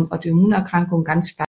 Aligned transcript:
Und 0.00 0.12
Autoimmunerkrankungen 0.12 1.04
ganz 1.04 1.30
stark 1.30 1.49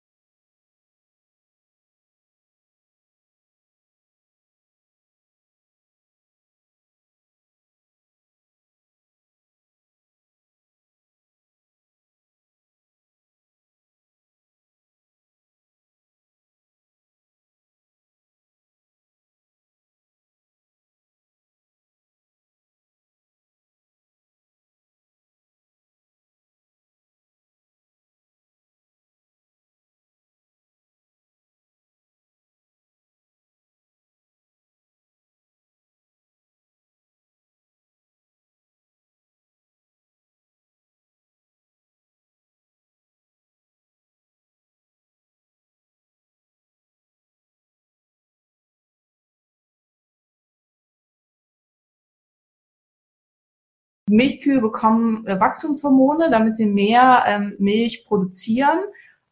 Milchkühe 54.09 54.61
bekommen 54.61 55.27
äh, 55.27 55.39
Wachstumshormone, 55.41 56.31
damit 56.31 56.57
sie 56.57 56.67
mehr 56.67 57.25
ähm, 57.27 57.55
Milch 57.59 58.05
produzieren. 58.07 58.79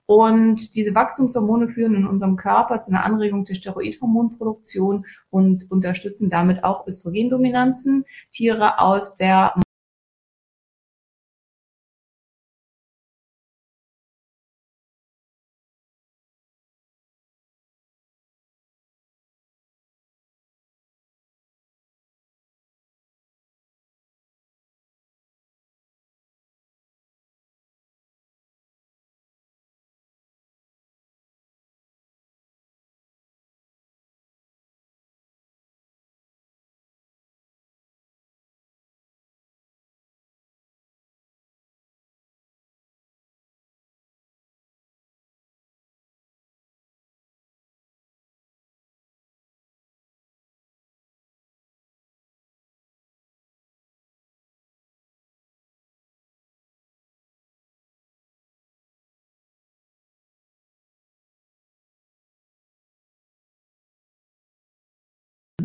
Und 0.06 0.76
diese 0.76 0.94
Wachstumshormone 0.94 1.68
führen 1.68 1.94
in 1.94 2.06
unserem 2.06 2.36
Körper 2.36 2.80
zu 2.80 2.90
einer 2.90 3.04
Anregung 3.04 3.46
der 3.46 3.54
Steroidhormonproduktion 3.54 5.06
und 5.30 5.70
unterstützen 5.70 6.28
damit 6.28 6.62
auch 6.62 6.86
Östrogendominanzen. 6.86 8.04
Tiere 8.30 8.80
aus 8.80 9.14
der 9.14 9.54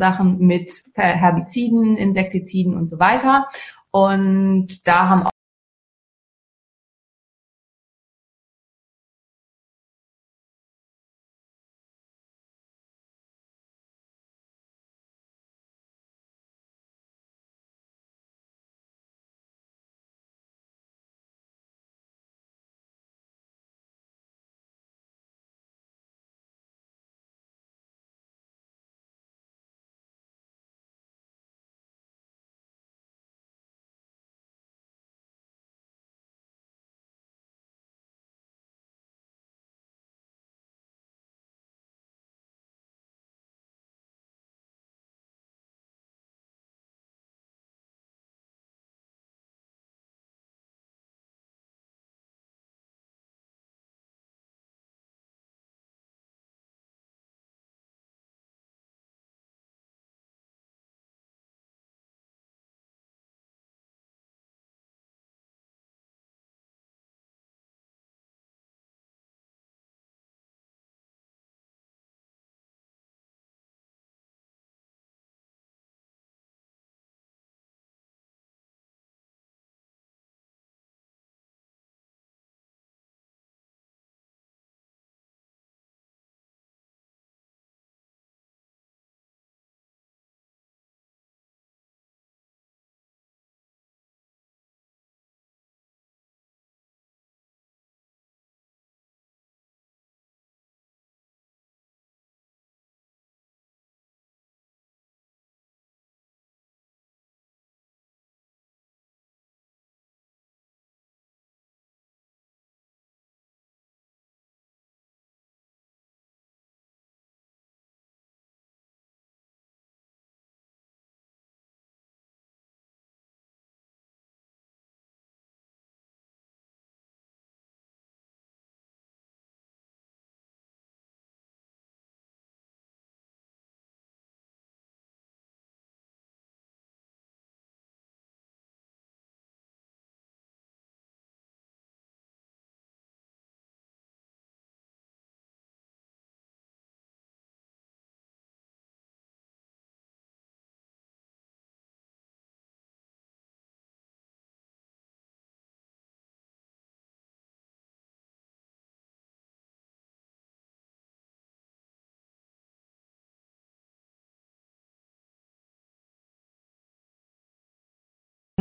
Sachen 0.00 0.38
mit 0.38 0.82
Herbiziden, 0.94 1.96
Insektiziden 1.96 2.74
und 2.74 2.88
so 2.88 2.98
weiter. 2.98 3.46
Und 3.92 4.86
da 4.88 5.08
haben 5.08 5.29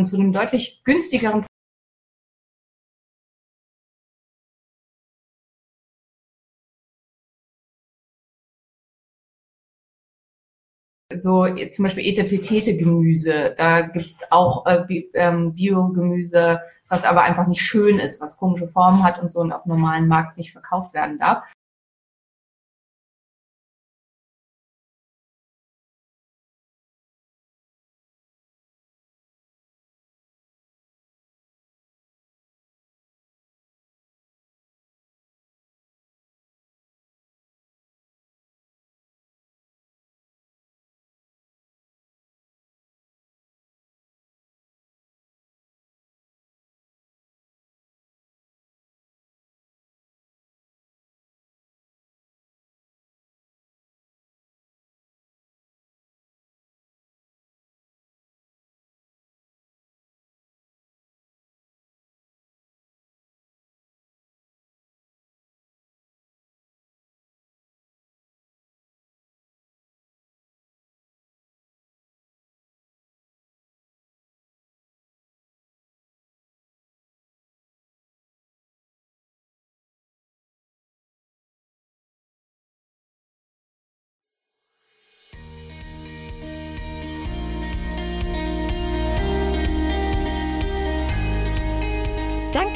zu 0.05 0.17
einem 0.17 0.33
deutlich 0.33 0.81
günstigeren 0.83 1.45
so 11.17 11.45
zum 11.71 11.83
Beispiel 11.83 12.05
Etepetete-Gemüse, 12.05 13.55
da 13.57 13.81
gibt's 13.81 14.21
auch 14.31 14.65
äh, 14.67 15.09
ähm, 15.15 15.53
Biogemüse, 15.55 16.61
was 16.87 17.03
aber 17.03 17.23
einfach 17.23 17.47
nicht 17.47 17.61
schön 17.61 17.99
ist, 17.99 18.21
was 18.21 18.37
komische 18.37 18.67
Formen 18.67 19.03
hat 19.03 19.19
und 19.21 19.31
so 19.31 19.39
und 19.39 19.51
auf 19.51 19.65
normalen 19.65 20.07
Markt 20.07 20.37
nicht 20.37 20.51
verkauft 20.51 20.93
werden 20.93 21.17
darf. 21.17 21.43